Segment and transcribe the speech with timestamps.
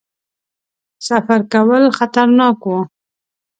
[1.07, 2.79] سفر کول خطرناک وو.